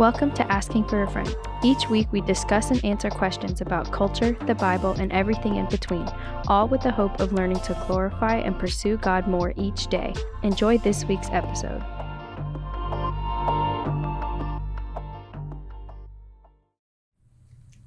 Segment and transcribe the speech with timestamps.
[0.00, 1.36] Welcome to Asking for a Friend.
[1.62, 6.08] Each week we discuss and answer questions about culture, the Bible, and everything in between,
[6.48, 10.12] all with the hope of learning to glorify and pursue God more each day.
[10.42, 11.80] Enjoy this week's episode.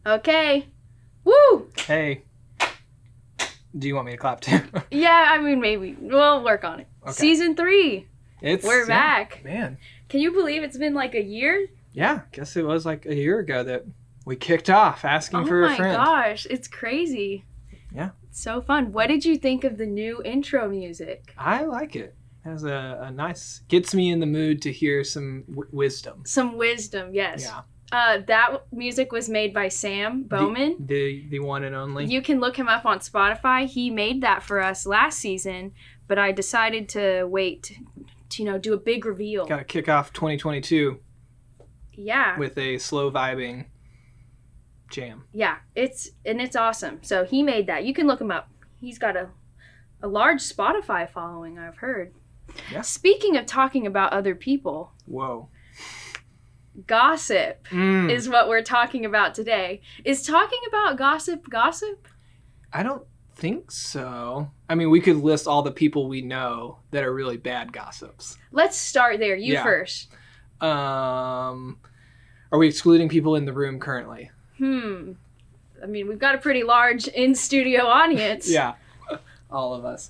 [0.05, 0.66] Okay.
[1.26, 1.67] Woo!
[1.76, 2.23] Hey.
[3.77, 4.62] Do you want me to clap too?
[4.91, 5.98] Yeah, I mean, maybe.
[5.99, 6.88] We'll work on it.
[7.03, 7.12] Okay.
[7.12, 8.08] Season three.
[8.41, 9.44] it's We're yeah, back.
[9.44, 9.77] Man.
[10.08, 11.67] Can you believe it's been like a year?
[11.97, 13.83] Yeah, guess it was like a year ago that
[14.23, 15.95] we kicked off asking oh for a friend.
[15.95, 17.43] Oh my gosh, it's crazy.
[17.91, 18.11] Yeah.
[18.29, 18.93] It's so fun.
[18.93, 21.33] What did you think of the new intro music?
[21.39, 22.13] I like it.
[22.43, 26.21] Has a, a nice gets me in the mood to hear some w- wisdom.
[26.23, 27.41] Some wisdom, yes.
[27.41, 27.61] Yeah.
[27.91, 30.75] Uh, that music was made by Sam Bowman.
[30.85, 32.05] The the one and only.
[32.05, 33.65] You can look him up on Spotify.
[33.65, 35.71] He made that for us last season,
[36.07, 37.63] but I decided to wait
[38.29, 39.48] to, you know, do a big reveal.
[39.48, 40.99] Got to kick off 2022
[41.98, 42.37] Yeah.
[42.37, 43.65] with a slow vibing
[44.90, 45.26] jam.
[45.34, 46.99] Yeah, it's and it's awesome.
[47.01, 47.84] So he made that.
[47.85, 48.49] You can look him up.
[48.79, 49.29] He's got a
[50.01, 52.13] a large Spotify following, I've heard.
[52.71, 52.81] Yeah.
[52.81, 55.49] Speaking of talking about other people, Whoa.
[56.85, 58.11] gossip Mm.
[58.11, 59.82] is what we're talking about today.
[60.05, 62.07] Is talking about gossip gossip?
[62.71, 63.04] I don't
[63.35, 64.51] think so.
[64.69, 68.38] I mean, we could list all the people we know that are really bad gossips.
[68.51, 69.35] Let's start there.
[69.35, 69.63] You Yeah.
[69.63, 70.11] first.
[70.62, 71.78] Um,
[72.52, 74.31] are we excluding people in the room currently?
[74.58, 75.13] Hmm.
[75.81, 78.50] I mean, we've got a pretty large in studio audience.
[78.52, 78.74] Yeah,
[79.52, 80.09] all of us.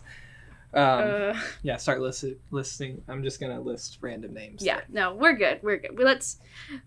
[0.74, 3.02] Um, Uh, yeah, start list- listing.
[3.08, 4.62] I'm just gonna list random names.
[4.64, 4.82] yeah.
[4.90, 5.60] No, we're good.
[5.64, 5.98] We're good.
[6.00, 6.38] Let's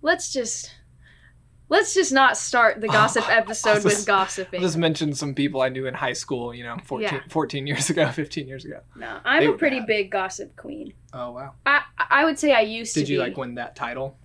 [0.03, 0.71] let's just
[1.71, 4.61] let's just not start the oh, gossip Oh, episode I'll with gossiping.
[4.61, 6.55] I'll just mention some people I knew in high school.
[6.55, 7.21] You know, 14, Yeah.
[7.31, 8.81] 14 years ago, 15 years ago.
[8.95, 10.93] No, I'm They a pretty big gossip queen.
[11.15, 11.55] Oh wow!
[11.65, 13.23] I I would say I used Did to Did you be.
[13.23, 14.19] like win that title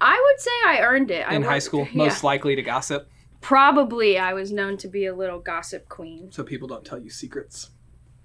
[0.00, 1.26] I would say I earned it.
[1.30, 1.88] In high school?
[1.92, 1.96] yeah.
[2.04, 3.08] Most likely to gossip,
[3.40, 6.32] Probably I was known to be a little gossip queen.
[6.32, 7.70] so people don't tell you secrets.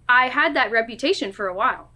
[0.08, 1.92] I had that reputation for a while.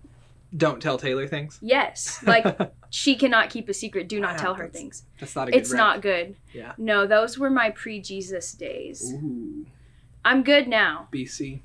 [0.55, 1.57] Don't tell Taylor things.
[1.61, 2.45] Yes, like
[2.91, 4.07] she cannot keep a secret.
[4.07, 5.03] Do not Wow, tell her things.
[5.19, 5.57] That's not a good.
[5.57, 6.35] It's not good.
[6.53, 6.73] Yeah.
[6.77, 9.11] No, those were my pre-Jesus days.
[9.13, 9.65] Ooh,
[10.23, 11.07] I'm good now.
[11.11, 11.61] BC.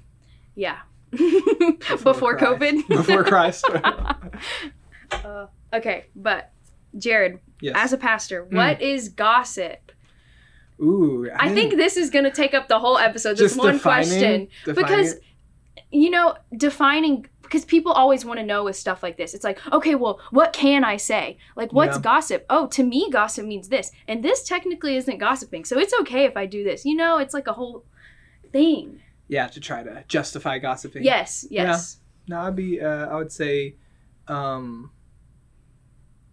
[0.55, 0.79] Yeah.
[1.11, 2.61] Before, Christ.
[2.61, 2.89] COVID.
[2.89, 3.65] Before Christ.
[5.13, 6.51] uh, okay, but
[6.97, 7.75] Jared, yes.
[7.77, 8.57] as a pastor, Hmm.
[8.57, 9.93] what is gossip?
[10.81, 13.31] Ooh, I think this is going to take up the whole episode.
[13.37, 14.49] Just, just one defining- question.
[14.65, 15.23] defining because it.
[15.91, 19.59] you know defining because people always want to know with stuff like this it's like
[19.73, 22.03] okay well what can i say like what's Yeah.
[22.03, 26.25] gossip oh to me gossip means this and this technically isn't gossiping so it's okay
[26.25, 27.85] if i do this you know it's like a whole
[28.53, 29.01] thing
[29.31, 31.03] yeah, to try to justify gossiping.
[31.05, 31.99] yes yes
[32.29, 32.81] No, I'd be.
[32.81, 33.75] Uh, I would say.
[34.27, 34.91] Um,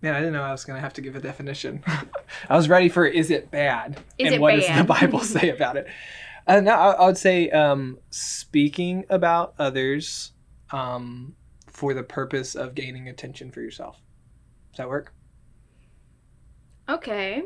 [0.01, 1.83] man, I didn't know I was gonna have to give a definition.
[2.49, 4.01] I was ready for is it bad?
[4.17, 4.83] Is and it what does the?
[4.85, 5.87] Bible say about it?
[6.47, 10.31] Uh, no, I, I would say um, speaking about others
[10.75, 11.35] um,
[11.67, 14.01] for the purpose of gaining attention for yourself.
[14.71, 15.13] Does that work?
[16.87, 17.41] okay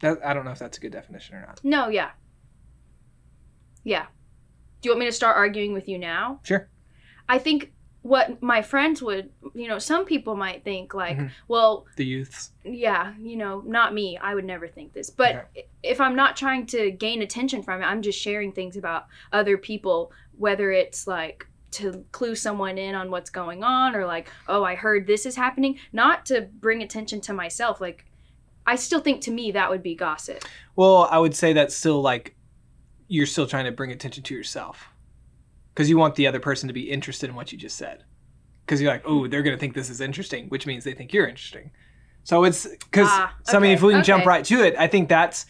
[0.00, 1.58] That, I don't know if that's a good definition or not.
[1.64, 2.10] no yeah
[3.82, 4.06] yeah
[4.80, 6.68] do you want me to start arguing with you now Sure.
[7.28, 7.72] i think
[8.02, 11.30] what my friends would you know some people might think like Mhm.
[11.48, 12.52] well The youths.
[12.64, 14.18] yeah, you know, not me.
[14.18, 15.08] I would never think this.
[15.10, 15.62] But Yeah.
[15.82, 19.56] if I'm not trying to gain attention from it, I'm just sharing things about other
[19.56, 24.64] people, whether it's like to clue someone in on what's going on or like, oh,
[24.64, 27.80] I heard this is happening, not to bring attention to myself.
[27.80, 28.04] Like,
[28.66, 30.44] I still think to me that would be gossip.
[30.76, 32.34] Well, I would say that's still like
[33.08, 34.88] you're still trying to bring attention to yourself
[35.74, 38.04] because you want the other person to be interested in what you just said.
[38.64, 41.26] Because you're like, oh, they're gonna think this is interesting, which means they think you're
[41.26, 41.70] interesting.
[42.22, 44.86] So it's because Ah, so I mean, if we can jump right to it, I
[44.86, 45.44] think that's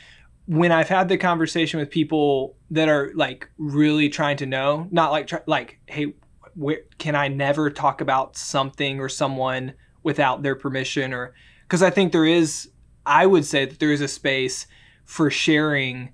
[0.47, 5.11] when I've had the conversation with people that are like really trying to know, not
[5.11, 6.15] like try, like, hey,
[6.55, 9.73] where can I never talk about something or someone
[10.03, 12.69] without their permission or because I think there is
[13.07, 14.67] I would say that there is a space
[15.05, 16.13] for sharing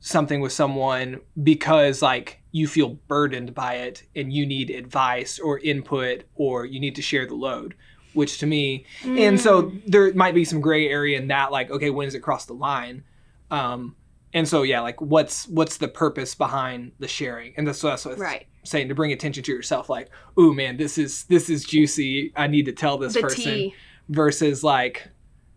[0.00, 5.58] something with someone because like you feel burdened by it and you need advice or
[5.58, 7.74] input or you need to share the load
[8.14, 9.82] which to me and so Mm.
[9.86, 12.52] there might be some gray area in that like okay when does it cross the
[12.54, 13.02] line
[13.50, 13.94] um
[14.34, 18.14] and so yeah like what's what's the purpose behind the sharing and that's, that's what
[18.16, 18.46] I'm right.
[18.64, 22.46] saying to bring attention to yourself like oh man this is this is juicy i
[22.46, 23.74] need to tell this The person tea.
[24.08, 25.08] versus like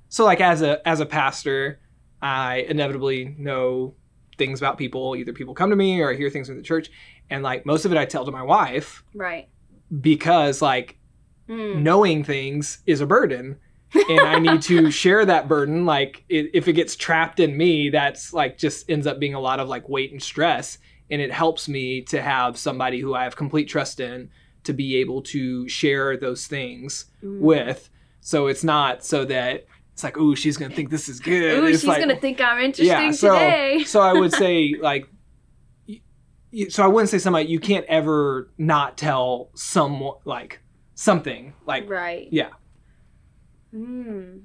[0.10, 1.80] so like as a as a pastor
[2.22, 3.96] i inevitably know
[4.38, 6.90] things about people either people come to me or i hear things in the church
[7.30, 9.50] and like most of it i tell to my wife Right.
[10.00, 10.98] because like
[11.50, 11.82] Mm.
[11.82, 13.58] knowing things is a burden
[13.94, 15.86] and I need to share that burden.
[15.86, 19.60] Like if it gets trapped in me, that's like just ends up being a lot
[19.60, 20.78] of like weight and stress.
[21.10, 24.30] And it helps me to have somebody who I have complete trust in
[24.64, 27.40] to be able to share those things Mm.
[27.40, 27.90] with.
[28.22, 31.58] So it's not so that it's like, oh, she's gonna think this is good.
[31.60, 33.12] Ooh, It's she's like- gonna think I'm interesting yeah.
[33.12, 33.84] So today.
[33.86, 35.08] so I would say like.
[36.70, 40.60] So I wouldn't say somebody you can't ever not tell someone like
[40.96, 42.28] something like right.
[42.30, 42.50] yeah.
[43.74, 44.42] Mm.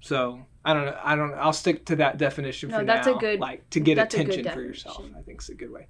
[0.00, 0.98] So I don't know.
[1.02, 1.34] I don't.
[1.34, 4.18] I'll stick to that definition No, for that's a good- like to get that's a
[4.24, 5.04] good attention for yourself.
[5.16, 5.86] I think is a good way.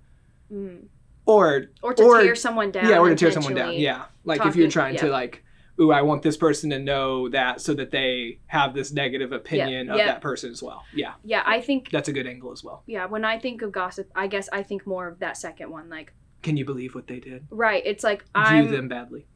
[0.53, 0.87] Mm.
[1.27, 2.89] Or Or to Or- tear someone down.
[2.89, 3.75] yeah, or to tear someone down.
[3.75, 5.45] Yeah, like if you're talking- trying to like,
[5.79, 9.91] ooh, I want this person to know that so that they have this negative opinion
[9.91, 10.07] of yeah.
[10.07, 10.85] that person as well.
[10.95, 11.91] Yeah, Yeah, I think.
[11.91, 12.83] that's a good angle as well.
[12.87, 15.89] Yeah, when I think of gossip, I guess I think more of that second one.
[15.91, 17.47] Like, Can you believe what they did?
[17.51, 17.83] right?
[17.85, 18.71] It's like View I'm.
[18.71, 19.27] them badly.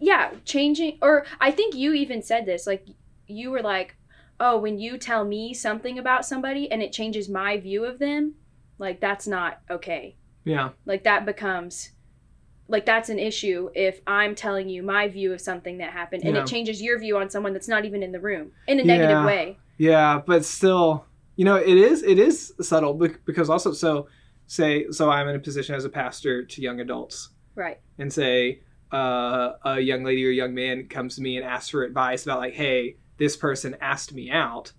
[0.00, 2.86] Yeah changing or i think you even said this like
[3.26, 3.96] you were like
[4.40, 8.34] oh when you tell me something about somebody and it changes my view of them
[8.78, 11.90] like that's not okay Yeah, like that becomes
[12.66, 16.34] like that's an issue if i'm telling you my view of something that happened and
[16.34, 16.42] Yeah.
[16.42, 19.10] it changes your view on someone that's not even in the room in a negative
[19.18, 19.26] Yeah.
[19.26, 21.04] way yeah, but still,
[21.34, 22.94] you know, it is it is subtle
[23.26, 24.06] because also so
[24.46, 27.30] say so I'm in a position as a pastor to young adults.
[27.56, 28.60] right and say
[28.94, 32.38] uh, a young lady or young man comes to me and asks for advice about
[32.38, 34.72] like hey this person asked me out.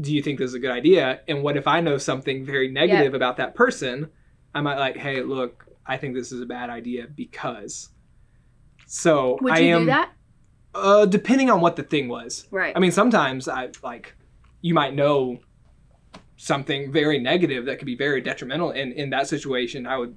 [0.00, 1.20] Do you think this is a good idea?
[1.28, 4.10] And what if i know something very negative about that person?
[4.54, 7.90] I might like hey look i think this is a bad idea because.
[8.86, 10.12] So would i you am do that?
[10.74, 12.46] uh, depending on what the thing was.
[12.50, 12.76] Right.
[12.76, 14.14] I mean, sometimes I like
[14.60, 15.38] you might know
[16.36, 20.16] something very negative that could be very detrimental, and in that situation, I would,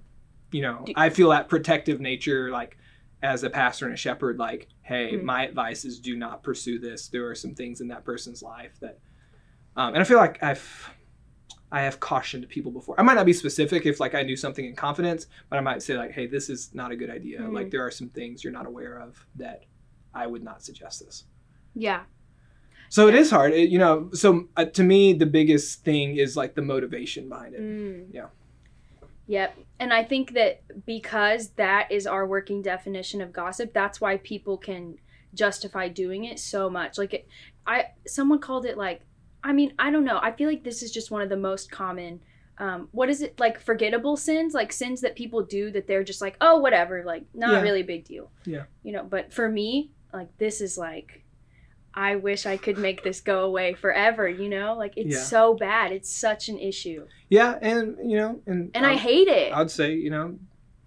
[0.51, 2.77] you know, Do- I feel that protective nature, like
[3.23, 5.23] as a pastor and a shepherd, like, hey, Mhm.
[5.23, 7.07] my advice is do not pursue this.
[7.07, 8.99] There are some things in that person's life that,
[9.75, 10.89] um, and I feel like I've.
[11.69, 12.97] I have cautioned people before.
[12.97, 15.81] I might not be specific if like I knew something in confidence, but I might
[15.83, 17.41] say like, "Hey, this is not a good idea.
[17.41, 17.51] Mhm.
[17.53, 19.65] Like there are some things you're not aware of that
[20.13, 21.25] I would not suggest this."
[21.75, 22.03] yeah
[22.89, 24.09] So it is hard, it- you know.
[24.13, 27.59] So uh, to me, the biggest thing is like the motivation behind it.
[27.61, 28.13] Mm.
[28.13, 28.27] Yeah.
[29.27, 29.57] Yep.
[29.79, 34.57] And I think that because that is our working definition of gossip, that's why people
[34.57, 34.97] can
[35.33, 36.97] justify doing it so much.
[36.97, 37.27] Like it,
[37.65, 39.01] I someone called it like
[39.43, 40.19] I mean, I don't know.
[40.21, 42.21] I feel like this is just one of the most common
[42.59, 46.21] um, what is it like forgettable sins like sins that people do that they're just
[46.21, 47.61] like oh whatever like not Yeah.
[47.61, 48.63] really a big deal Yeah.
[48.81, 51.23] you know but for me like this is like
[51.97, 55.23] i wish i could make this go away forever you know like it's Yeah.
[55.23, 59.27] so bad it's such an issue Yeah, and you know, and and i I'd- hate
[59.27, 60.37] it I'd say, you know,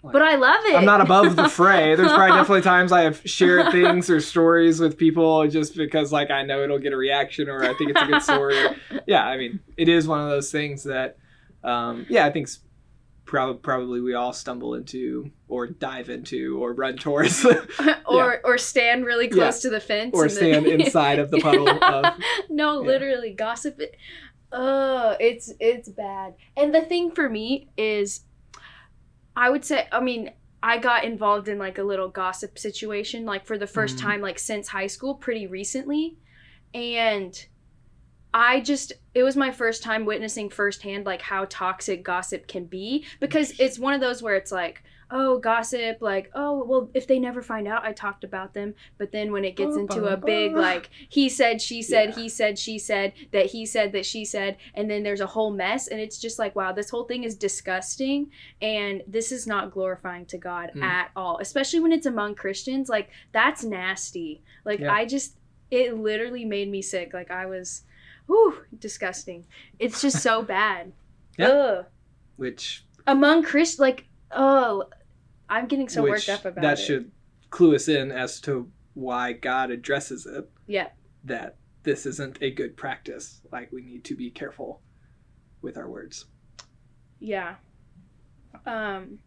[0.02, 1.94] but i love it I'm not above the fray.
[1.96, 6.30] There's probably definitely times I have shared things or stories with people just because like
[6.30, 8.56] I know it'll get a reaction or I think it's a good story.
[9.06, 11.18] yeah, I mean, it is one of those things that,
[11.62, 12.48] um, yeah, I think
[13.30, 17.46] prob- probably we all stumble into or dive into or run towards.
[18.06, 21.68] Or or stand really close to the fence or stand then- inside of the puddle
[21.84, 22.12] of
[22.48, 22.86] no Yeah.
[22.88, 23.94] literally gossip it.
[24.50, 26.34] Oh it's it's bad.
[26.56, 28.22] And the thing for me is
[29.36, 33.46] i would say i mean i got involved in like a little gossip situation like
[33.46, 34.00] for the 1st Mhm.
[34.00, 36.18] time like since high school pretty recently.
[36.74, 37.32] And
[38.32, 43.04] I just it was my first time witnessing firsthand like how toxic gossip can be
[43.18, 44.82] because it's one of those where it's like
[45.12, 49.10] oh gossip like oh well if they never find out I talked about them but
[49.10, 52.14] then when it gets into a big like he said she said Yeah.
[52.14, 55.50] he said she said that he said that she said and then there's a whole
[55.50, 58.30] mess and it's just like wow this whole thing is disgusting
[58.62, 60.84] and this is not glorifying to God Mm.
[60.84, 64.92] at all especially when it's among Christians like that's nasty like Yeah.
[64.92, 65.36] I just
[65.72, 67.82] it literally made me sick like I was
[68.30, 69.44] whew disgusting
[69.80, 70.92] it's just so bad
[71.36, 71.48] Yeah.
[71.48, 71.86] Ugh.
[72.36, 74.84] which among Christ like oh
[75.48, 76.62] I'm getting so worked up about it.
[76.62, 77.10] that it should
[77.50, 80.48] clue us in as to why God addresses it.
[80.68, 80.88] yeah
[81.24, 83.40] That this isn't a good practice.
[83.50, 84.80] Like we need to be careful
[85.62, 86.26] with our words.
[87.18, 87.56] Yeah.
[88.66, 89.18] Um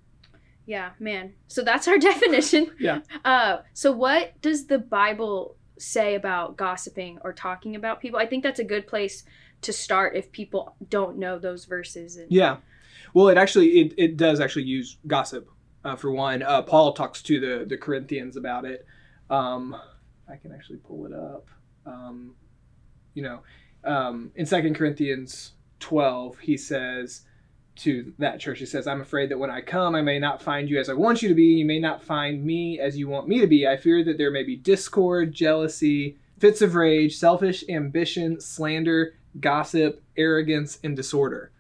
[0.66, 1.34] yeah, man.
[1.48, 2.72] So that's our definition.
[2.80, 3.00] Yeah.
[3.26, 8.20] Uh so what does the Bible say about gossiping or talking about people?
[8.20, 9.24] I think that's a good place
[9.62, 12.58] to start if people don't know those verses and Yeah.
[13.14, 15.50] Well, it actually it, it does actually use gossip
[15.86, 16.42] uh, for one.
[16.42, 18.86] Uh, Paul talks to the the Corinthians about it.
[19.30, 19.76] Um,
[20.30, 21.48] I can actually pull it up.
[21.86, 22.36] Um,
[23.14, 23.42] you know,
[23.84, 27.22] um, in Second Corinthians twelve, he says
[27.78, 28.60] to that church.
[28.60, 30.94] He says, I'm afraid that when I come, I may not find you as I
[30.94, 31.44] want you to be.
[31.46, 33.68] You may not find me as you want me to be.
[33.68, 40.04] I fear that there may be discord, jealousy, fits of rage, selfish ambition, slander, gossip,
[40.18, 41.52] arrogance, and disorder.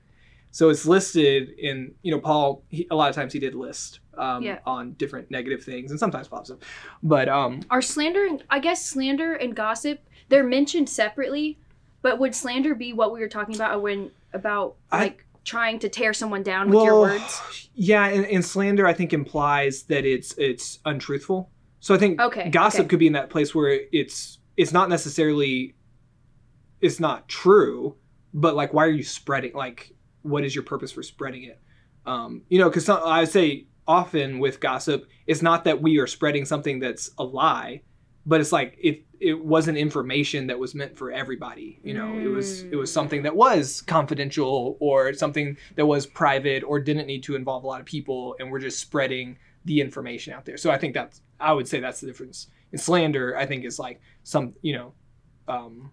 [0.51, 4.01] So it's listed in, you know, Paul, he, a lot of times he did list
[4.15, 4.59] um, Yeah.
[4.67, 6.63] on different negative things and sometimes positive.
[7.01, 11.57] But um, Are slander and I guess slander and gossip they're mentioned separately,
[12.03, 15.89] but would slander be what we were talking about when about I- like trying to
[15.89, 17.69] tear someone down with your words?
[17.73, 21.51] Yeah, and, and slander I think implies that it's it's untruthful.
[21.79, 22.87] So I think Okay, gossip okay.
[22.89, 25.75] could be in that place where it's it's not necessarily
[26.81, 27.97] it's not true,
[28.33, 31.59] but like why are you spreading like what is your purpose for spreading it?
[32.05, 36.07] Um, you know, because I would say often with gossip, it's not that we are
[36.07, 37.81] spreading something that's a lie,
[38.25, 41.79] but it's like it it wasn't information that was meant for everybody.
[41.83, 42.93] You know, it was it was Mm.
[42.93, 47.67] something that was confidential or something that was private or didn't need to involve a
[47.67, 50.57] lot of people, and we're just spreading the information out there.
[50.57, 52.47] So I think that's I would say that's the difference.
[52.71, 54.93] In slander, I think is like some you know,
[55.47, 55.91] um,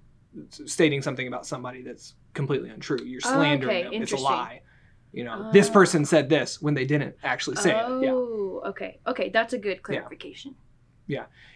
[0.49, 2.99] stating something about somebody that's completely untrue.
[3.05, 4.03] You're Oh, slandering okay, them.
[4.03, 4.63] It's a lie.
[5.13, 5.73] You know, this Oh.
[5.73, 8.05] person said this when they didn't actually say oh, it.
[8.05, 8.69] Yeah.
[8.71, 8.99] okay.
[9.09, 10.55] Okay, that's a good clarification.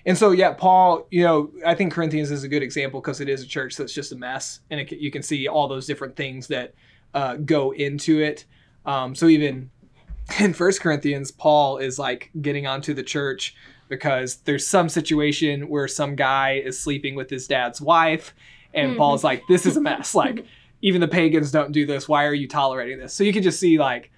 [0.07, 3.29] And so, yeah, Paul, you know, I think Corinthians is a good example because it
[3.29, 6.15] is a church that's just a mess, and it, you can see all those different
[6.17, 6.75] things that
[7.15, 8.45] uh, go into it.
[8.85, 9.71] Um, so even
[10.41, 13.55] in First Corinthians, Paul is like getting onto the church
[13.89, 18.35] because there's some situation where some guy is sleeping with his dad's wife,
[18.75, 18.97] and Mhm.
[18.99, 20.15] Paul's like, "This is a mess.
[20.15, 20.45] Like,
[20.83, 22.09] even the pagans don't do this.
[22.09, 24.11] Why are you tolerating this?" So you can just see like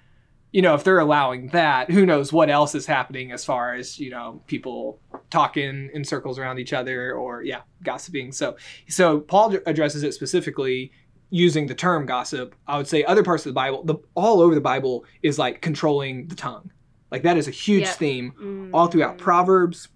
[0.57, 3.99] you know, if they're allowing that, who knows what else is happening as far as,
[3.99, 4.99] you know, people
[5.29, 8.31] talking in circles around each other or yeah, gossiping.
[8.31, 8.57] So
[8.89, 10.91] so Paul addresses it specifically
[11.29, 12.55] using the term gossip.
[12.65, 15.61] I would say other parts of the Bible, the all over the Bible is like
[15.61, 16.71] controlling the tongue.
[17.11, 17.91] Like that is a huge Yeah.
[17.91, 18.69] theme Mm.
[18.73, 19.89] all throughout Proverbs.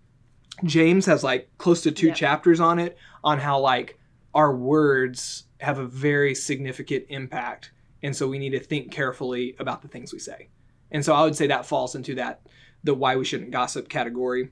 [0.63, 2.13] James has like close to two Yeah.
[2.13, 3.97] chapters on it on how like
[4.35, 7.71] our words have a very significant impact.
[8.03, 10.49] And so we need to think carefully about the things we say.
[10.91, 12.41] And so I would say that falls into that
[12.83, 14.49] the why we shouldn't gossip category.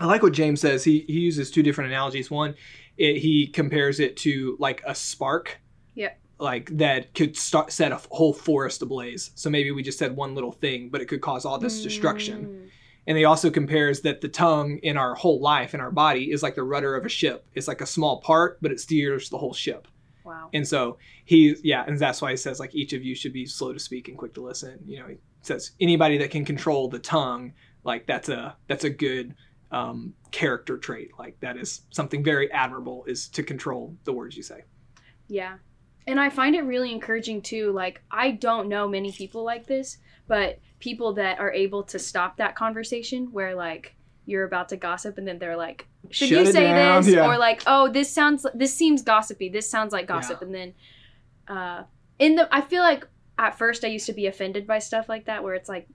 [0.00, 0.84] I like what James says.
[0.84, 2.30] He he uses two different analogies.
[2.30, 2.54] One,
[2.96, 5.60] it, he compares it to like a spark.
[5.94, 6.12] Yeah.
[6.38, 9.30] Like that could start set a whole forest ablaze.
[9.34, 12.46] So maybe we just said one little thing, but it could cause all this destruction.
[12.46, 12.68] Mm.
[13.06, 16.42] And he also compares that the tongue in our whole life in our body is
[16.42, 17.46] like the rudder of a ship.
[17.54, 19.88] It's like a small part, but it steers the whole ship.
[20.24, 20.50] Wow.
[20.52, 23.46] And so he, yeah, and that's why he says like each of you should be
[23.46, 24.78] slow to speak and quick to listen.
[24.86, 27.52] You know, he says anybody that can control the tongue,
[27.84, 29.34] like that's a that's a good
[29.70, 31.10] um, character trait.
[31.18, 34.62] Like that is something very admirable is to control the words you say.
[35.28, 35.58] Yeah.
[36.06, 37.72] And I find it really encouraging too.
[37.72, 42.36] Like, I don't know many people like this, but people that are able to stop
[42.36, 43.94] that conversation where, like,
[44.26, 47.14] you're about to gossip and then they're like, should Shut you say down, this?
[47.14, 47.26] yeah.
[47.26, 49.48] Or like, oh, this sounds, this seems gossipy.
[49.48, 50.38] This sounds like gossip.
[50.40, 50.46] Yeah.
[50.46, 50.74] And then,
[51.48, 51.82] uh,
[52.18, 53.06] in the, I feel like
[53.38, 55.88] at first I used to be offended by stuff like that where it's like,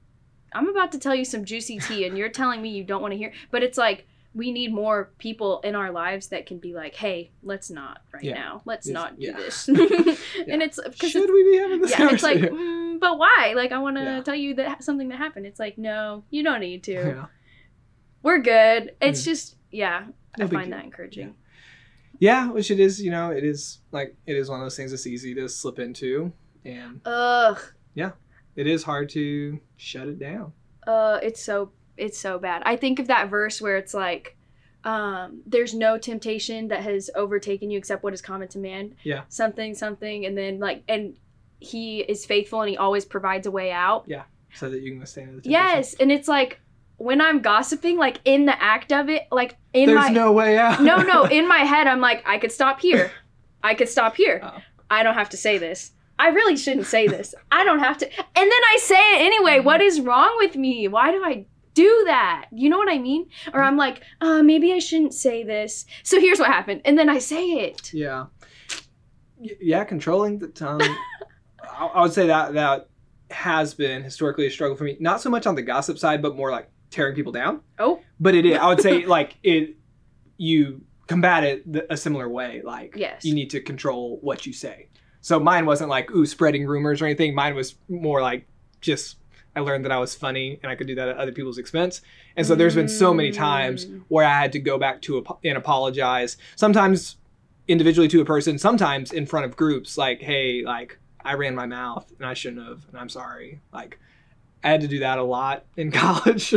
[0.54, 3.12] I'm about to tell you some juicy tea and you're telling me you don't want
[3.14, 3.32] to hear.
[3.52, 7.32] But it's like, we need more people in our lives that can be like, hey,
[7.44, 8.34] let's not right Yeah.
[8.36, 8.62] now.
[8.66, 9.34] Let's Yes, not do yeah.
[9.38, 9.68] this.
[9.68, 13.54] and it's because Should we be having this yeah, it's like, mm, but why?
[13.56, 14.22] Like, I want to Yeah.
[14.22, 15.46] tell you that something that happened.
[15.48, 17.28] It's like, no, you don't need to.
[18.28, 18.34] Yeah.
[18.34, 18.96] We're good.
[19.02, 19.26] It's Mm.
[19.26, 20.06] just, yeah,
[20.40, 21.36] I find that encouraging.
[22.20, 24.92] Yeah, which it is, you know, it is like it is one of those things
[24.92, 26.32] that's easy to slip into
[26.66, 27.60] and Ugh,
[27.94, 28.12] yeah,
[28.56, 30.52] it is hard to shut it down.
[30.88, 32.64] uh, it's so, it's so bad.
[32.66, 34.36] I think of that verse where it's like,
[34.84, 38.96] um, there's no temptation that has overtaken you except what is common to man.
[39.04, 39.24] Yeah.
[39.28, 41.18] Something, something, and then like, and
[41.60, 44.06] he is faithful and he always provides a way out.
[44.08, 44.24] Yeah.
[44.56, 45.52] So that you can withstand the temptation.
[45.52, 46.62] Yes, and it's like
[46.98, 50.58] when I'm gossiping, like in the act of it, like in There's my no way
[50.58, 50.82] out.
[50.82, 53.12] no, no, in my head, I'm like, I could stop here.
[53.63, 54.42] I could stop here.
[54.44, 54.58] Oh.
[54.89, 55.92] I don't have to say this.
[56.20, 57.36] I really shouldn't say this.
[57.51, 58.06] I don't have to.
[58.08, 59.60] And then I say it anyway.
[59.60, 60.88] What is wrong with me?
[60.88, 62.46] Why do I do that?
[62.51, 63.30] You know what I mean?
[63.54, 65.86] Or I'm like, uh, maybe I shouldn't say this.
[66.04, 66.82] So here's what happened.
[66.86, 67.94] And then I say it.
[67.94, 68.25] Yeah.
[69.38, 70.82] Y- Yeah, controlling the tongue.
[71.62, 72.89] I I would say that that
[73.30, 74.98] has been historically a struggle for me.
[75.00, 77.62] Not so much on the gossip side, but more like tearing people down.
[77.79, 78.58] Oh, But it is.
[78.58, 79.75] I would say like it.
[80.38, 82.62] You combat it a similar way.
[82.63, 83.25] Like Yes.
[83.25, 84.89] you need to control what you say.
[85.22, 87.34] So mine wasn't like ooh spreading rumors or anything.
[87.34, 88.46] Mine was more like
[88.82, 89.17] just
[89.56, 92.01] I learned that I was funny and I could do that at other people's expense.
[92.36, 94.03] And so there's been so many times Mm.
[94.10, 96.38] where I had to go back to ap- and apologize.
[96.56, 97.17] Sometimes
[97.67, 101.65] individually to a person, sometimes in front of groups like hey, like I ran my
[101.65, 103.60] mouth and I shouldn't have, and I'm sorry.
[103.74, 104.00] Like,
[104.68, 106.54] I had to do that a lot in college.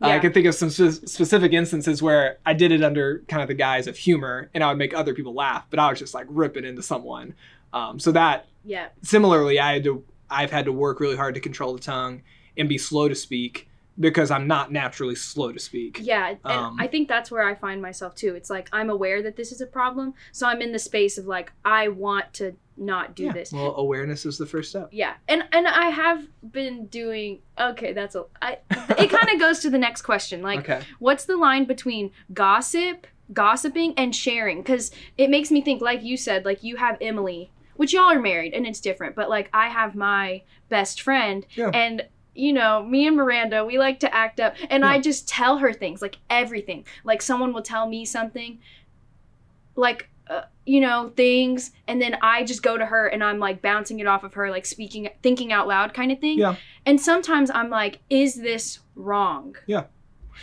[0.00, 0.18] I Yeah.
[0.20, 3.54] can think of some spe- specific instances where I did it under kind of the
[3.54, 6.26] guise of humor, and I would make other people laugh, but I was just like
[6.28, 7.34] ripping into someone.
[7.72, 8.88] Um, so that Yeah.
[9.02, 12.22] similarly, I had to I've had to work really hard to control the tongue
[12.56, 13.67] and be slow to speak
[14.00, 15.98] because I'm not naturally slow to speak.
[16.02, 18.34] Yeah, and Um, I think that's where I find myself too.
[18.34, 21.26] It's like I'm aware that this is a problem, so I'm in the space of
[21.26, 23.32] like I want to not do Yeah.
[23.32, 23.52] this.
[23.52, 24.88] Well, awareness is the first step.
[24.92, 27.92] Yeah, and and I have been doing okay.
[27.92, 28.58] That's a I.
[28.70, 30.42] It kind of goes to the next question.
[30.42, 30.82] Like, okay.
[31.00, 34.58] what's the line between gossip, gossiping, and sharing?
[34.58, 38.20] Because it makes me think, like you said, like you have Emily, which y'all are
[38.20, 39.16] married, and it's different.
[39.16, 41.70] But like I have my best friend, Yeah.
[41.74, 42.06] and
[42.38, 45.72] you know, me and Miranda, we like to act up, and I just tell her
[45.72, 46.84] things, like everything.
[47.04, 48.58] Like someone will tell me something,
[49.76, 50.08] like.
[50.30, 53.98] Uh, you know things and then i just go to her and i'm like bouncing
[53.98, 56.56] it off of her like speaking thinking out loud kind of thing Yeah.
[56.84, 59.84] and sometimes i'm like is this wrong Yeah.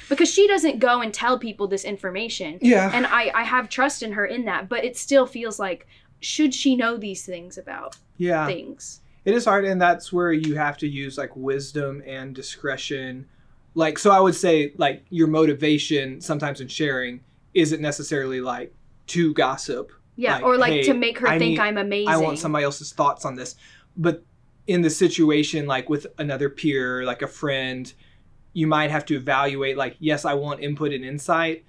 [0.09, 2.89] because she doesn't go and tell people this information Yeah.
[2.95, 5.85] and I, I have trust in her in that but it still feels like
[6.19, 8.47] should she know these things about yeah.
[8.47, 13.25] things It is hard, and that's where you have to use like wisdom and discretion.
[13.73, 17.21] Like, so I would say, like, your motivation sometimes in sharing
[17.53, 18.73] isn't necessarily like
[19.07, 19.91] to gossip.
[20.15, 22.39] yeah Like, or like hey, to make her I think need- i'm amazing I want
[22.39, 23.55] somebody else's thoughts on this.
[23.97, 24.23] But
[24.67, 27.91] in the situation, like with another peer, like a friend,
[28.53, 31.65] you might have to evaluate, like, yes, I want input and insight,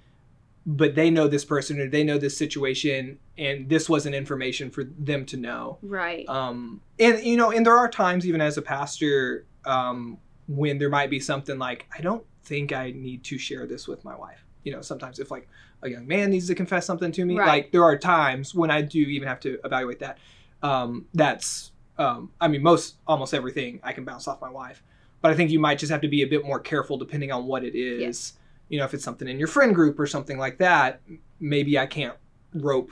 [0.69, 4.83] but they know this person or they know this situation, and this wasn't information for
[4.83, 5.77] them to know.
[5.81, 10.17] right Um, and you know, and there are times even as a pastor, um,
[10.49, 14.03] when there might be something like, I don't think I need to share this with
[14.03, 14.43] my wife.
[14.63, 15.47] You know, sometimes if like
[15.83, 17.47] a young man needs to confess something to me, Right.
[17.47, 20.17] like there are times when I do even have to evaluate that.
[20.61, 24.83] Um, that's, um, I mean, most almost everything I can bounce off my wife,
[25.21, 27.45] but I think you might just have to be a bit more careful depending on
[27.45, 28.33] what it is.
[28.69, 31.01] You know, if it's something in your friend group or something like that,
[31.39, 32.15] maybe I can't
[32.53, 32.91] rope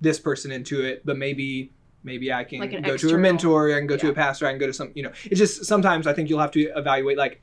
[0.00, 1.72] this person into it, but maybe
[2.04, 4.50] maybe I can Like go to a mentor, I can go to a pastor, I
[4.50, 7.18] can go to some, you know, it's just sometimes I think you'll have to evaluate
[7.18, 7.42] like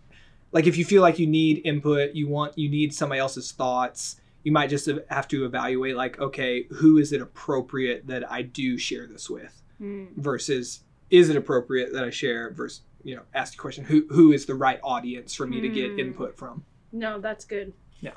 [0.51, 4.21] like if you feel like you need input, you want you need somebody else's thoughts,
[4.43, 8.77] you might just have to evaluate like okay, who is it appropriate that I do
[8.77, 10.05] share this with Hmm.
[10.15, 14.31] versus is it appropriate that I share versus you know, ask the question who who
[14.31, 15.99] is the right audience for me to get Hmm.
[15.99, 16.63] input from.
[16.95, 18.11] No that's good Yeah.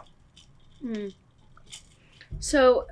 [0.80, 1.08] Hmm.
[2.38, 2.86] so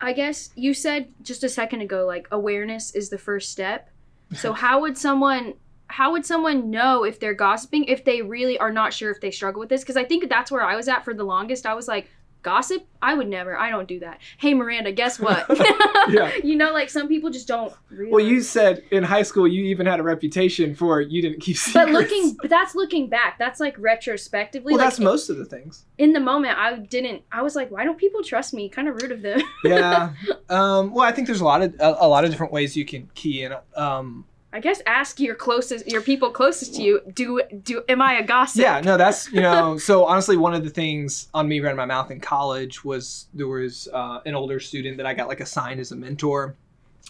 [0.00, 3.90] i guess you said just a second ago like awareness is the first step
[4.34, 5.54] so how would someone
[5.88, 9.30] how would someone know if they're gossiping if they really are not sure if they
[9.30, 11.74] struggle with this because i think that's where i was at for the longest i
[11.74, 12.08] was like
[12.44, 15.46] gossip i would never i don't do that hey miranda guess what
[16.44, 18.12] you know like some people just don't realize.
[18.12, 21.56] Well, you said in high school you even had a reputation for you didn't keep
[21.56, 21.86] secrets.
[21.86, 25.44] but looking but that's looking back that's like retrospectively well, like that's most of the
[25.44, 25.86] things.
[25.98, 29.00] in the moment i didn't i was like why don't people trust me kind of
[29.02, 30.12] rude of them yeah.
[30.48, 32.84] Um, well, I think there's a lot of a, a lot of different ways you
[32.84, 33.54] can key in.
[33.74, 38.14] Um, i guess ask your closest your people closest to you do do am i
[38.14, 39.76] a gossip yeah, no, that's you know.
[39.88, 43.48] so honestly, one of the things on me running my mouth in college was there
[43.48, 46.54] was uh, an older student that I got like assigned as a mentor.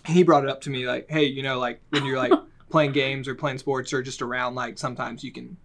[0.06, 2.32] He brought it up to me like, hey, you know, like when you're like
[2.70, 5.56] playing games or playing sports or just around, like sometimes you can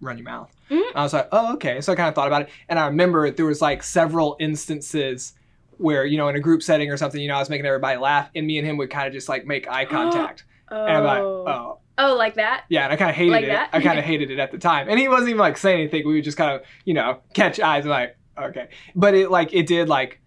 [0.00, 0.50] run your mouth.
[0.70, 0.92] Mhm.
[0.94, 1.80] I was like, oh, okay.
[1.80, 5.34] So I kind of thought about it, and I remember there was like several instances
[5.78, 7.98] where you know in a group setting or something, you know, I was making everybody
[7.98, 10.84] laugh, and me and him would kind of just like make eye contact, oh.
[10.86, 13.48] and I'm like, oh, oh like that yeah, and I kind of hated Like it.
[13.48, 13.70] that?
[13.72, 16.06] I kind of hated it at the time, and he wasn't even like saying anything.
[16.06, 19.52] We would just kind of, you know, catch eyes and like, okay, but it like
[19.52, 20.20] it did like,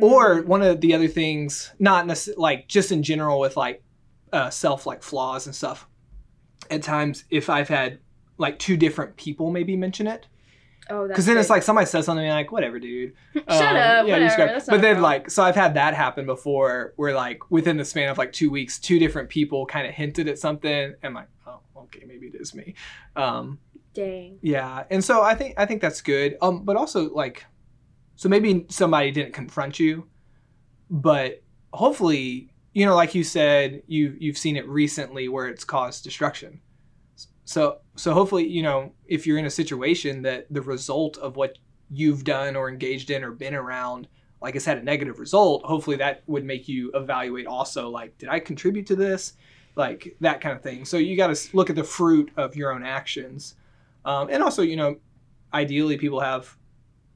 [0.00, 0.46] or Mm.
[0.46, 3.82] one of the other things, not necessarily like just in general with like
[4.32, 5.86] uh, self like flaws and stuff.
[6.70, 7.98] At times, if I've had
[8.38, 10.26] like two different people maybe mention it,
[10.90, 13.14] oh because then it's like somebody says something and like whatever, dude.
[13.34, 16.26] shut Um, up you whatever, that's not but then like so I've had that happen
[16.26, 19.94] before, where like within the span of like two weeks, two different people kind of
[19.94, 22.74] hinted at something, and like, oh, okay, maybe it is me.
[23.14, 23.58] Um,
[23.94, 26.36] dang yeah, and so I think I think that's good.
[26.42, 27.44] Um, but also like,
[28.16, 30.06] so maybe somebody didn't confront you,
[30.90, 36.04] but hopefully, you know, like you said, you you've seen it recently where it's caused
[36.04, 36.60] destruction.
[37.46, 41.58] So so hopefully, you know, if you're in a situation that the result of what
[41.88, 44.08] you've done or engaged in or been around
[44.42, 48.28] like has had a negative result, hopefully that would make you evaluate also like, did
[48.28, 49.34] I contribute to this?
[49.76, 50.84] Like that kind of thing.
[50.84, 53.54] So you got to look at the fruit of your own actions.
[54.04, 54.96] Um, and also, you know,
[55.54, 56.56] ideally people have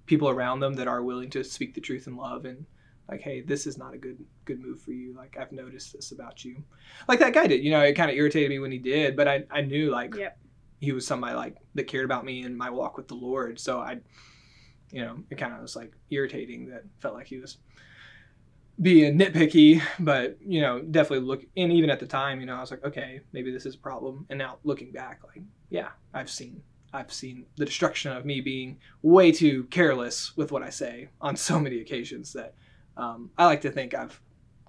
[0.07, 2.67] people around them that are willing to speak the truth in love and
[3.11, 5.15] like hey this is not a good good move for you.
[5.17, 6.63] Like i've noticed this about you.
[7.09, 9.27] Like that guy did you know it kind of irritated me when he did but
[9.29, 10.39] i i knew like Yep.
[10.81, 13.59] he was somebody like that cared about me and my walk with the lord.
[13.59, 13.99] So i
[14.93, 17.59] you know it kind of was like irritating that felt like he was
[18.81, 22.61] being nitpicky but you know definitely look and even at the time you know i
[22.61, 24.27] was like okay maybe this is a problem.
[24.31, 28.79] And now looking back like yeah i've seen i've seen the destruction of me being
[29.03, 32.55] way too careless with what i say on so many occasions that
[33.01, 34.21] um, i like to think i've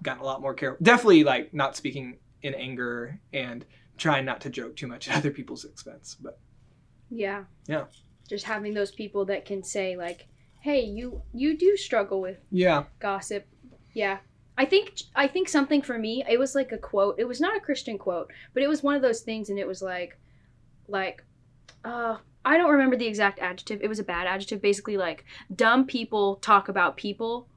[0.02, 3.64] gotten a lot more careful definitely like not speaking in anger and
[3.98, 6.38] trying not to joke too much at other people's expense but
[7.10, 7.44] Yeah.
[7.68, 7.84] Yeah.
[8.28, 10.26] Just having those people that can say like,
[10.60, 13.46] "Hey, you you do struggle with yeah gossip."
[13.92, 14.18] Yeah.
[14.56, 17.16] I think I think something for me, it was like a quote.
[17.18, 19.66] It was not a Christian quote, but it was one of those things and it
[19.66, 20.18] was like
[20.88, 21.22] like
[21.84, 23.80] uh I don't remember the exact adjective.
[23.82, 27.48] It was a bad adjective basically like dumb people talk about people,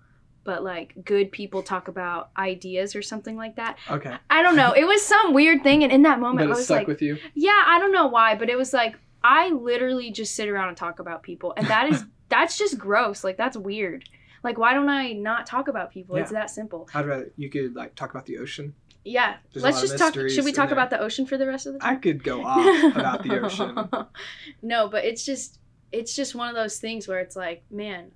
[0.46, 3.78] but like good people talk about ideas or something like that.
[3.90, 4.72] okay I don't know.
[4.72, 7.64] It was some weird thing and in that moment I was like with you yeah,
[7.66, 11.00] I don't know why, but it was like I literally just sit around and talk
[11.00, 13.24] about people, and that is that's just gross.
[13.24, 14.08] Like that's weird.
[14.44, 16.16] Like why don't I not talk about people?
[16.16, 16.88] It's that simple.
[16.94, 19.38] i'd rather you could like talk about the ocean Yeah.
[19.52, 20.14] There's Let's just talk.
[20.14, 22.96] Should we talk about the ocean for the rest of the i could go off
[22.96, 23.90] about the ocean
[24.62, 25.60] no, but it's just
[25.92, 28.12] it's just one of those things where it's like, man,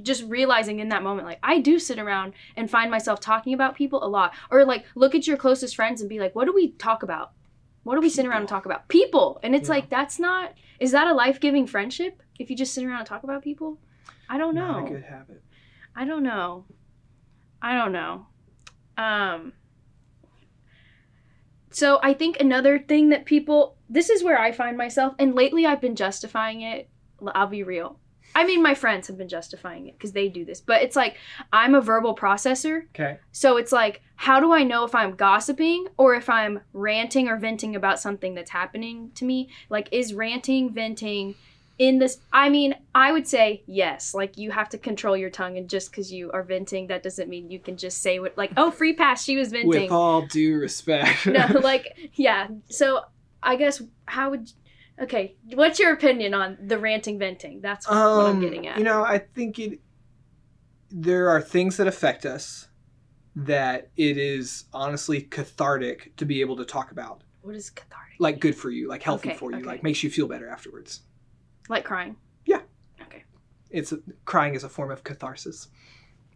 [0.00, 3.74] just realizing in that moment, like I do sit around and find myself talking about
[3.76, 6.52] people a lot, or like look at your closest friends and be like, what do
[6.54, 7.32] we talk about?
[7.82, 8.88] What do we sit around and talk about?
[8.88, 9.74] People, and it's Yeah.
[9.74, 10.54] like that's not.
[10.80, 13.78] Is that a life giving friendship if you just sit around and talk about people?
[14.28, 14.80] I don't know.
[14.80, 15.42] not a good habit
[15.94, 16.64] I don't know.
[17.60, 18.26] I don't know.
[18.96, 19.52] Um
[21.70, 25.66] so I think another thing that people this is where I find myself and lately
[25.66, 26.88] I've been justifying it.
[27.34, 27.98] i'll be real.
[28.34, 30.60] I mean my friends have been justifying it cuz they do this.
[30.60, 31.16] But it's like
[31.52, 32.84] I'm a verbal processor.
[32.94, 37.28] okay So it's like how do I know if I'm gossiping or if I'm ranting
[37.28, 39.48] or venting about something that's happening to me?
[39.68, 41.34] Like is ranting, venting
[41.78, 44.14] in this I mean, I would say yes.
[44.14, 47.28] Like you have to control your tongue and just cuz you are venting that doesn't
[47.28, 49.68] mean you can just say what like oh free pass she was venting.
[49.68, 52.48] with all due respect no, like yeah.
[52.68, 53.04] So
[53.42, 54.52] I guess how would
[55.00, 57.60] Okay, what's your opinion on the ranting venting?
[57.60, 58.74] That's what I'm getting at.
[58.74, 59.80] Um, You know, I think it.
[60.90, 62.68] There are things that affect us
[63.34, 68.16] that it is honestly cathartic to be able to talk about, what is cathartic?
[68.18, 69.66] like good for you, like healthy Okay, for you, okay.
[69.66, 71.00] like makes you feel better afterwards.
[71.70, 72.16] Like crying.
[72.44, 72.60] Yeah.
[73.02, 73.24] Okay.
[73.70, 73.94] It's
[74.26, 75.68] crying is a form of catharsis.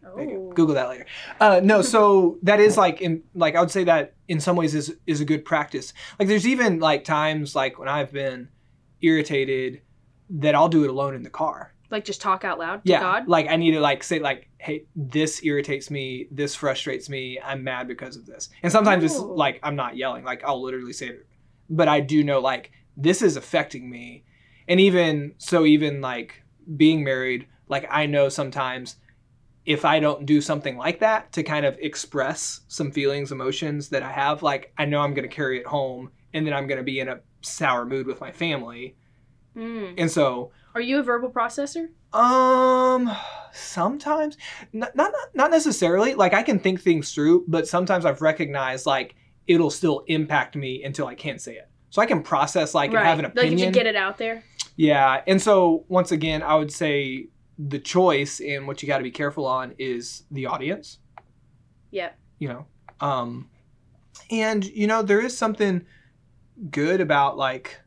[0.06, 0.16] Oh.
[0.16, 0.52] There you go.
[0.54, 1.06] Google that later.
[1.40, 4.74] Uh, no, so that is like in like I would say that in some ways
[4.74, 5.92] is is a good practice.
[6.18, 8.48] Like there's even like times like when I've been
[9.02, 9.82] irritated
[10.30, 11.72] that I'll do it alone in the car.
[11.90, 13.28] Like just talk out loud to yeah God.
[13.28, 17.62] like i need to like say like hey this irritates me this frustrates me i'm
[17.62, 19.22] mad because of this and sometimes it's Oh.
[19.26, 21.26] like i'm not yelling like i'll literally say it
[21.70, 24.24] but i do know like this is affecting me
[24.66, 26.42] and even so even like
[26.76, 28.96] being married like i know sometimes
[29.66, 34.02] if i don't do something like that to kind of express some feelings emotions that
[34.02, 36.78] i have like i know i'm going to carry it home and then i'm going
[36.78, 38.96] to be in a sour mood with my family
[39.56, 39.94] Mm.
[39.96, 41.88] and so Are you a verbal processor?
[42.12, 43.10] um,
[43.52, 44.36] sometimes
[44.72, 46.14] not, not not necessarily.
[46.14, 49.14] Like I can think things through, but sometimes I've recognized like
[49.46, 51.68] it'll still impact me until I can't say it.
[51.90, 53.52] So I can process like and have an opinion.
[53.54, 54.42] Like if you get it out there.
[54.76, 59.04] yeah, and so once again, I would say the choice and what you got to
[59.04, 60.98] be careful on is the audience.
[61.90, 62.18] Yep.
[62.38, 62.66] You know,
[63.00, 63.48] um,
[64.30, 65.84] and you know there is something
[66.70, 67.80] good about like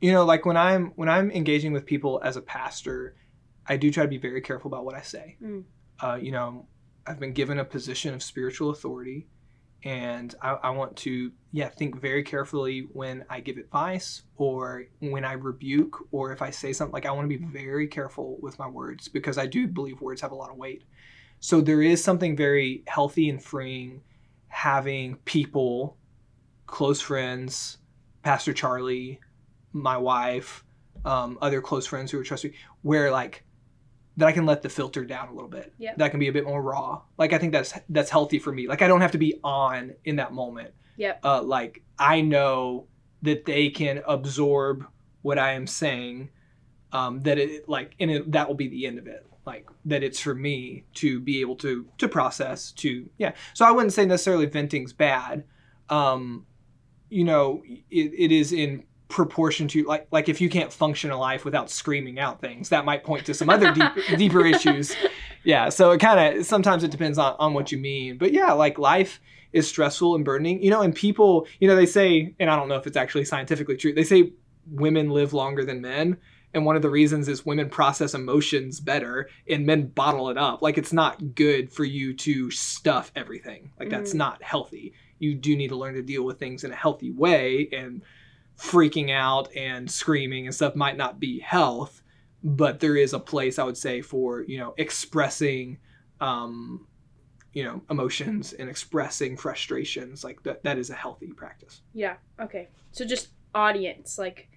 [0.00, 3.14] you know like when i'm when i'm engaging with people as a pastor
[3.68, 5.62] i do try to be very careful about what i say Mm.
[6.00, 6.66] uh, you know
[7.06, 9.28] i've been given a position of spiritual authority
[9.84, 15.24] and I, I want to yeah think very carefully when i give advice or when
[15.24, 16.92] i rebuke or if i say something.
[16.92, 20.20] Like i want to be very careful with my words because i do believe words
[20.20, 20.84] have a lot of weight.
[21.40, 24.02] So there is something very healthy and freeing
[24.48, 25.96] having people
[26.66, 27.78] close friends
[28.22, 29.20] pastor charlie
[29.72, 30.64] my wife,
[31.04, 33.44] um, other close friends who are trusting, where like
[34.16, 35.72] that I can let the filter down a little bit.
[35.78, 35.94] Yeah.
[35.96, 37.02] That can be a bit more raw.
[37.18, 38.68] Like I think that's that's healthy for me.
[38.68, 40.74] Like I don't have to be on in that moment.
[40.96, 41.20] Yep.
[41.24, 42.86] Uh, like I know
[43.22, 44.86] that they can absorb
[45.22, 46.30] what I am saying.
[46.92, 49.26] Um, that it like and it, that will be the end of it.
[49.46, 53.32] Like that it's for me to be able to to process to yeah.
[53.54, 55.44] So I wouldn't say necessarily venting's bad.
[55.88, 56.46] Um,
[57.08, 61.18] you know, it, it is in proportion to like like if you can't function a
[61.18, 64.96] life without screaming out things that might point to some other deep, deeper issues.
[65.44, 68.18] Yeah so it kind of sometimes it depends on, on what you mean.
[68.18, 69.20] But yeah like life
[69.52, 70.62] is stressful and burdening.
[70.62, 73.24] You know and people you know they say and i don't know if it's actually
[73.26, 74.32] scientifically true they say
[74.70, 76.16] women live longer than men.
[76.54, 80.60] And one of the reasons is women process emotions better and men bottle it up.
[80.60, 83.70] Like it's not good for you to stuff everything.
[83.80, 84.16] Like that's Mhm.
[84.18, 84.92] not healthy.
[85.18, 88.02] You do need to learn to deal with things in a healthy way and
[88.62, 92.02] freaking out and screaming and stuff might not be health
[92.44, 95.78] but there is a place i would say for you know expressing
[96.20, 96.86] um
[97.52, 102.16] you know emotions and expressing frustrations like that that is a healthy practice Yeah.
[102.40, 102.68] Okay.
[102.92, 104.48] So just audience, like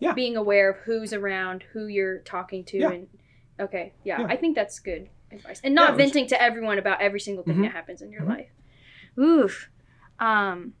[0.00, 0.12] Yeah.
[0.12, 2.90] being aware of who's around, who you're talking to, Yeah.
[2.90, 3.08] and
[3.60, 4.26] okay, yeah, Yeah.
[4.28, 7.20] I think that's good advice, and not Yeah, it was- venting to everyone about every
[7.20, 7.62] single thing Mhm.
[7.62, 8.28] that happens in your Mhm.
[8.28, 8.50] life.
[9.18, 9.70] Oof.
[10.18, 10.74] Um.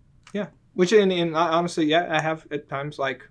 [0.76, 3.22] Which in, in honestly yeah i have at times like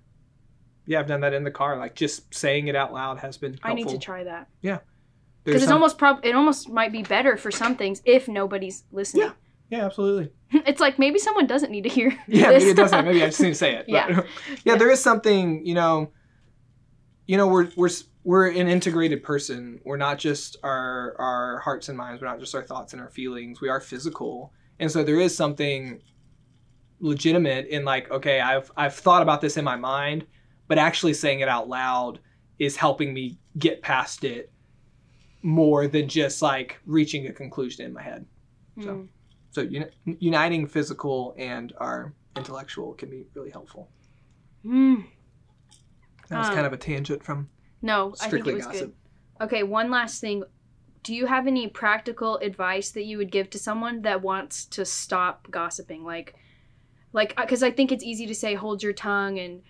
[0.86, 3.54] yeah i've done that in the car like just saying it out loud has been
[3.54, 4.80] helpful I need to try that Yeah,
[5.44, 8.84] because it's some- almost prob it almost might be better for some things if nobody's
[8.92, 9.28] listening.
[9.28, 9.32] yeah
[9.70, 10.32] yeah, absolutely
[10.70, 12.10] it's like maybe someone doesn't need to hear.
[12.28, 12.62] Yeah, this.
[12.64, 13.04] maybe it doesn't.
[13.06, 13.86] Maybe I just need to say it.
[13.90, 14.08] but- Yeah.
[14.10, 14.22] yeah,
[14.64, 14.76] Yeah.
[14.76, 16.12] There is something, you know.
[17.26, 17.90] You know, we're we're
[18.24, 19.80] we're an integrated person.
[19.84, 22.22] We're not just our our hearts and minds.
[22.22, 23.60] We're not just our thoughts and our feelings.
[23.60, 26.00] We are physical, and so there is something
[27.06, 30.26] legitimate in like, okay, I've I've thought about this in my mind,
[30.68, 32.20] but actually saying it out loud
[32.60, 34.52] is helping me get past it
[35.42, 38.26] more than just like reaching a conclusion in my head.
[38.82, 38.88] So.
[38.88, 39.08] Mm.
[39.52, 39.88] So uni-
[40.20, 43.90] uniting physical and our intellectual can be really helpful.
[44.66, 45.06] Mm.
[46.28, 47.48] That was Um, kind of a tangent from
[47.82, 48.96] No, I think strictly it was gossip.
[49.40, 49.46] good.
[49.46, 50.44] Okay, one last thing.
[51.04, 54.84] Do you have any practical advice that you would give to someone that wants to
[54.84, 56.04] stop gossiping?
[56.04, 56.36] Like,
[57.16, 59.62] like, because I think it's easy to say hold your tongue and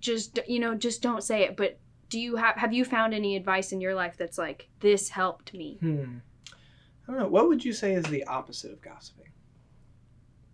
[0.00, 1.56] just you know just don't say it.
[1.56, 5.10] But do you have have you found any advice in your life that's like this
[5.10, 5.76] helped me?
[5.80, 6.16] Hmm.
[7.06, 7.28] I don't know.
[7.28, 9.28] What would you say is the opposite of gossiping?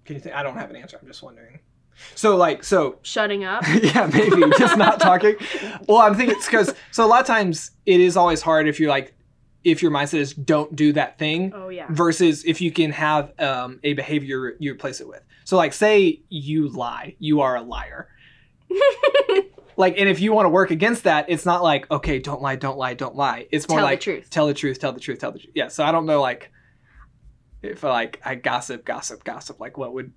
[0.04, 0.34] Can you think?
[0.34, 0.98] I don't have an answer.
[1.00, 1.60] I'm just wondering.
[2.16, 3.62] So like so Shutting up.
[3.82, 5.36] yeah maybe just not talking.
[5.88, 8.80] Well, I'm thinking it's because so a lot of times it is always hard if
[8.80, 9.13] you're like
[9.64, 11.86] if your mindset is don't do that thing Oh yeah.
[11.90, 15.22] versus if you can have um, a behavior you replace it with.
[15.44, 18.08] So, like, say you lie, you are a liar.
[19.76, 22.56] like, and if you want to work against that, it's not like, okay, don't lie,
[22.56, 23.46] don't lie, don't lie.
[23.50, 24.30] It's more Tell the like, truth.
[24.30, 25.52] tell the truth, tell the truth, tell the truth.
[25.54, 25.68] Yeah.
[25.68, 26.50] So I don't know, like,
[27.62, 30.12] if like I gossip, gossip, gossip, like what would,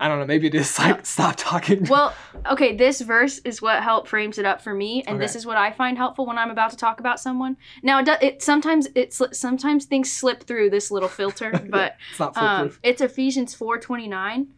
[0.00, 1.84] I don't know, maybe it is like stop talking.
[1.84, 2.14] Well,
[2.50, 5.58] okay, this verse is what help frames it up for me, and this is what
[5.58, 7.58] I find helpful when I'm about to talk about someone.
[7.82, 11.96] Now, it, do, it sometimes it sli- sometimes things slip through this little filter, but
[12.10, 14.48] it's not um, it's Ephesians four twenty nine.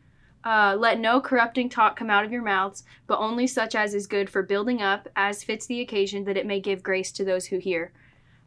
[0.45, 4.07] Uh, Let no corrupting talk come out of your mouths, but only such as is
[4.07, 7.47] good for building up, as fits the occasion, that it may give grace to those
[7.47, 7.93] who hear.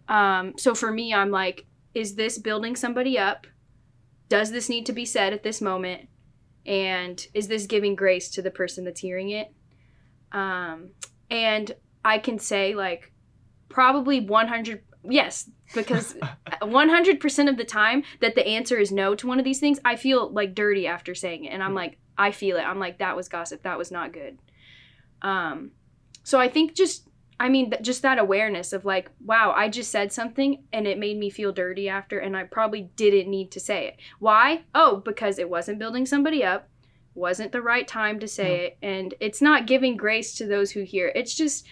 [0.07, 3.47] Um, so for me, I'm like, is this building somebody up?
[4.29, 6.07] Does this need to be said at this moment?
[6.65, 9.51] And is this giving grace to the person that's hearing it?
[10.31, 10.89] Um,
[11.29, 11.71] and
[12.03, 13.11] I can say, like,
[13.69, 16.13] probably 100, yes, because
[16.61, 19.95] 100% of the time that the answer is no to one of these things, I
[19.95, 21.49] feel like dirty after saying it.
[21.49, 22.61] And I'm like, I feel it.
[22.61, 23.63] I'm like, that was gossip.
[23.63, 24.39] That was not good.
[25.21, 25.71] Um,
[26.23, 27.07] so I think just,
[27.39, 30.97] I mean, th- just that awareness of like, wow, I just said something and it
[30.97, 33.97] made me feel dirty after, and I probably didn't need to say it.
[34.19, 34.63] Why?
[34.73, 36.69] Oh, because it wasn't building somebody up,
[37.13, 40.83] wasn't the right time to say it, and it's not giving grace to those who
[40.83, 41.11] hear.
[41.13, 41.65] It's just,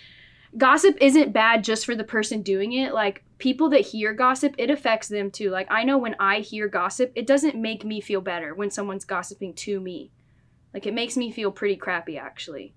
[0.58, 2.94] gossip isn't bad just for the person doing it.
[2.94, 5.50] Like, people that hear gossip, it affects them too.
[5.50, 9.06] Like, I know when I hear gossip, it doesn't make me feel better when someone's
[9.06, 10.12] gossiping to me.
[10.74, 12.74] Like, it makes me feel pretty crappy, actually.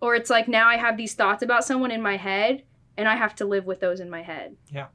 [0.00, 2.62] Or it's like now I have these thoughts about someone in my head
[2.96, 4.56] and I have to live with those in my head.
[4.70, 4.86] Yeah.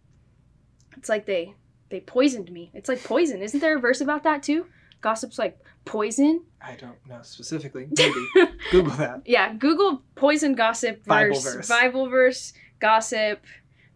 [0.98, 1.56] It's like they
[1.90, 2.72] they poisoned me.
[2.74, 3.42] It's like poison.
[3.42, 4.66] Isn't there a verse about that too?
[5.02, 6.44] Gossip's like poison.
[6.62, 7.88] I don't know specifically.
[7.98, 8.28] Maybe
[8.72, 9.24] Google that.
[9.26, 11.56] Yeah, Google poison gossip Bible verse.
[11.56, 11.68] verse.
[11.68, 13.44] Bible verse, gossip,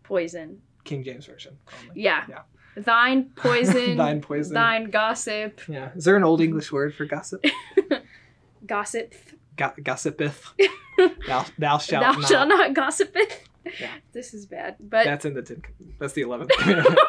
[0.03, 0.61] poison.
[0.83, 1.57] King James version.
[1.93, 2.25] Yeah.
[2.27, 2.41] Yeah.
[2.77, 3.97] Thine poison.
[3.97, 4.53] Thine poison.
[4.55, 5.61] Thine gossip.
[5.67, 5.91] Yeah.
[5.95, 7.45] Is there an old English word for gossip?
[8.65, 9.13] Gossip.
[9.55, 10.53] Go- gossipeth.
[11.27, 12.27] thou, thou shalt Thou not.
[12.29, 13.39] shalt not gossipeth.
[13.79, 13.89] Yeah.
[14.13, 14.75] This is bad.
[14.79, 15.61] But That's in the ten.
[15.99, 16.99] That's the eleventh commandment.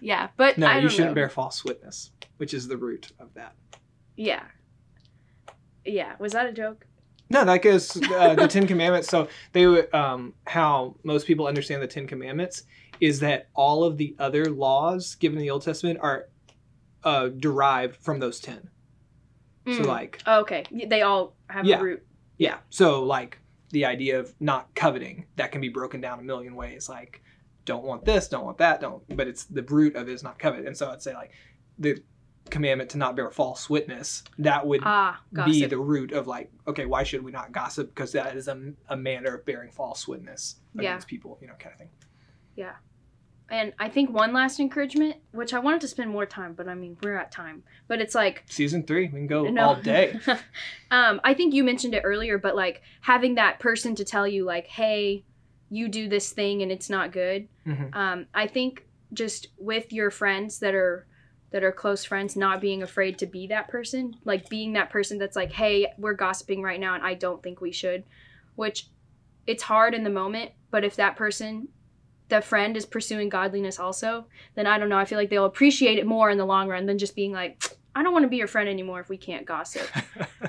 [0.00, 1.14] yeah, but No, you shouldn't know.
[1.14, 3.54] bear false witness, which is the root of that.
[4.16, 4.42] Yeah.
[5.84, 6.12] Yeah.
[6.18, 6.86] Was that a joke?
[7.30, 9.08] No, that goes uh, the Ten Commandments.
[9.08, 12.64] So they um, how most people understand the Ten Commandments
[13.00, 16.26] is that all of the other laws given in the Old Testament are
[17.02, 18.68] uh, derived from those ten.
[19.66, 19.86] So Mm.
[19.86, 20.64] like Oh, okay.
[20.70, 21.80] They all have Yeah.
[21.80, 22.06] a root.
[22.38, 22.58] Yeah.
[22.70, 23.38] So like
[23.70, 26.88] the idea of not coveting that can be broken down a million ways.
[26.88, 27.22] Like
[27.64, 29.02] don't want this, don't want that, don't.
[29.16, 30.66] But it's the root of it is not covet.
[30.66, 31.30] And so I'd say like
[31.78, 32.02] the
[32.50, 36.84] commandment to not bear false witness that would Ah, be the root of like okay
[36.84, 40.56] why should we not gossip because that is a, a manner of bearing false witness
[40.74, 40.82] Yeah.
[40.82, 41.88] against people you know kind of thing
[43.50, 46.74] and I think one last encouragement, which I wanted to spend more time, but I
[46.74, 47.62] mean we're at time.
[47.88, 49.68] But it's like season three we can go No.
[49.68, 50.18] all day
[50.90, 54.44] um, I think you mentioned it earlier, but like having that person to tell you,
[54.44, 55.24] like, hey,
[55.70, 57.48] you do this thing and it's not good.
[57.66, 57.94] Mhm.
[57.94, 61.06] Um, I think just with your friends that are
[61.50, 65.18] that are close friends, not being afraid to be that person, like being that person
[65.18, 68.02] that's like, hey, we're gossiping right now and I don't think we should,
[68.56, 68.88] which
[69.46, 71.68] it's hard in the moment, but if that person
[72.28, 74.96] the friend is pursuing godliness also, then I don't know.
[74.98, 77.62] I feel like they'll appreciate it more in the long run than just being like,
[77.94, 79.86] I don't want to be your friend anymore if we can't gossip.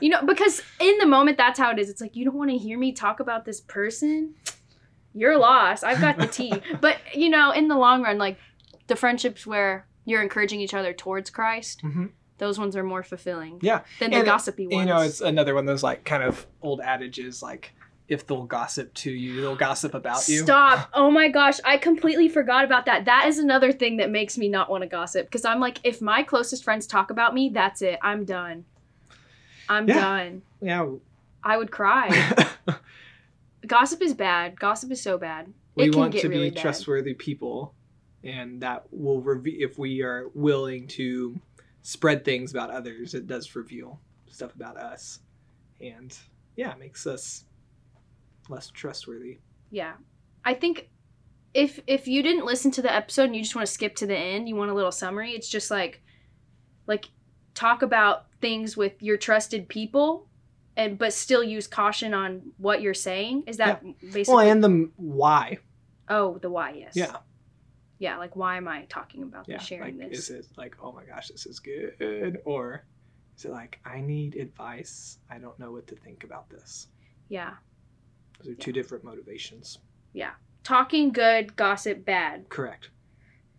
[0.02, 1.90] You know, because in the moment, that's how it is.
[1.90, 4.36] It's like, you don't want to hear me talk about this person?
[5.14, 5.86] You're lost.
[5.86, 6.62] I've got the tea.
[6.82, 8.38] but, you know, in the long run, like
[8.88, 12.12] the friendships where you're encouraging each other towards Christ, Mhm.
[12.40, 13.82] those ones are more fulfilling Yeah.
[14.00, 14.80] than the And, gossipy ones.
[14.82, 17.74] you know it's another one of those like kind of old adages like
[18.08, 20.90] if they'll gossip to you they'll gossip about you Stop.
[20.94, 23.06] Oh my gosh, I completely forgot about that.
[23.06, 26.02] That is another thing that makes me not want to gossip because I'm like, if
[26.02, 27.98] my closest friends talk about me, that's it.
[28.04, 28.66] I'm done.
[29.68, 30.00] I'm Yeah.
[30.00, 30.42] done.
[30.62, 30.88] yeah
[31.44, 32.10] I would cry.
[33.68, 34.60] Gossip is bad.
[34.60, 35.52] Gossip is so bad.
[35.76, 36.62] we it can want get to really be bad.
[36.62, 37.74] trustworthy people
[38.24, 41.40] and that will reveal if we are willing to
[41.82, 45.20] spread things about others it does reveal stuff about us
[45.82, 46.18] and
[46.56, 47.44] yeah it makes us
[48.50, 49.40] less trustworthy
[49.72, 49.94] Yeah.
[50.44, 50.90] I think
[51.54, 54.06] if if you didn't listen to the episode and you just want to skip to
[54.06, 56.02] the end, you want a little summary, it's just like
[56.86, 57.06] like
[57.54, 60.28] talk about things with your trusted people
[60.78, 63.44] and but still use caution on what you're saying.
[63.48, 65.58] Is that basically well and the why
[66.08, 66.96] Oh, the why, yes.
[66.96, 67.16] yeah
[67.98, 70.30] Yeah, like why am I talking about yeah this, sharing like this?
[70.30, 72.86] is it like oh my gosh this is good or
[73.38, 76.88] is it like i need advice i don't know what to think about this
[77.30, 77.54] yeah.
[78.40, 79.80] Those are two different motivations
[80.14, 80.32] Yeah.
[80.64, 82.50] Talking good, gossip bad.
[82.50, 82.90] correct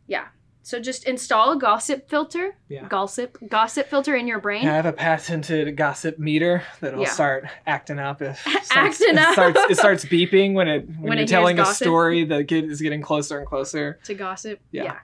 [0.06, 0.26] Yeah.
[0.62, 2.56] So just install a gossip filter.
[2.68, 2.88] Yeah.
[2.88, 4.64] Gossip gossip filter in your brain.
[4.64, 7.08] Yeah, I have a patented gossip meter that'll Yeah.
[7.10, 9.32] start acting up if it starts, Acting it up.
[9.34, 12.24] Starts, it starts beeping when it when, When you're it telling a story.
[12.24, 14.00] The kid is getting closer and closer.
[14.04, 14.58] to gossip.
[14.72, 14.98] Yeah.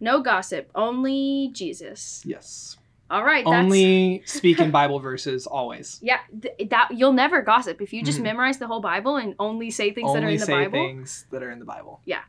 [0.00, 2.22] No gossip, only Jesus.
[2.26, 2.76] Yes.
[3.10, 5.98] All right, that's Only speaking Bible verses always.
[6.02, 6.18] yeah.
[6.42, 8.24] Th- that you'll never gossip if you just Mhm.
[8.24, 10.72] memorize the whole Bible and only say things that are in the say Bible.
[10.72, 12.00] things that are in the Bible.
[12.04, 12.22] Yeah,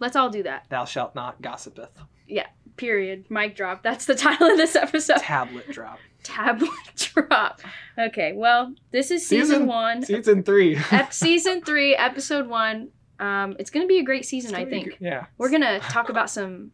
[0.00, 0.64] let's all do that.
[0.70, 1.90] Thou shalt not gossipeth.
[2.26, 2.46] Yeah.
[2.76, 3.26] Period.
[3.30, 3.82] Mic drop.
[3.82, 5.18] That's the title of this episode.
[5.18, 5.98] Tablet drop.
[6.22, 7.60] Tablet drop.
[7.98, 8.32] Okay.
[8.34, 10.78] Well, this is season, Season- one, Season three.
[10.92, 12.90] ep- season three, episode one.
[13.18, 14.54] Um, it's gonna be a great season.
[14.54, 15.26] I think Yeah.
[15.38, 16.70] we're gonna talk about some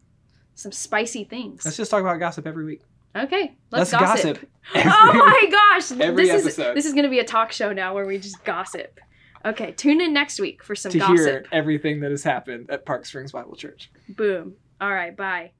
[0.53, 1.65] some spicy things.
[1.65, 2.81] Let's just talk about gossip every week.
[3.15, 4.39] Okay, let's, Let's gossip.
[4.39, 5.91] gossip oh my gosh!
[6.01, 6.69] every this episode.
[6.69, 8.99] is this is gonna be a talk show now where we just gossip.
[9.45, 11.15] Okay, tune in next week for some to gossip.
[11.17, 13.91] hear everything that has happened at Park Springs Bible Church.
[14.09, 14.55] Boom.
[14.81, 15.51] All right, bye.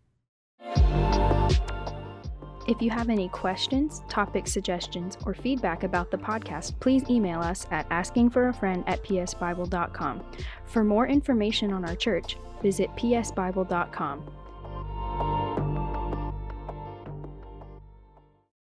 [2.67, 7.67] If you have any questions, topic suggestions, or feedback about the podcast, please email us
[7.69, 10.23] at askingforafriend at psbible.com.
[10.65, 14.31] For more information on our church, visit psbible.com.